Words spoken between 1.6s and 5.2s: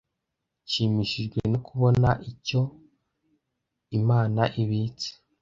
kubona icyo Imana ibitse.